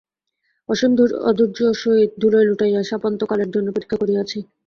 [0.69, 4.39] অসীম ধৈর্যের সহিত ধুলায় লুটাইয়া শাপান্তকালের জন্য প্রতীক্ষা করিয়া আছি।